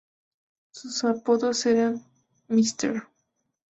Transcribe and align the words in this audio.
Sus 0.71 1.03
apodos 1.03 1.63
eran 1.67 2.03
""Mr. 2.47 3.03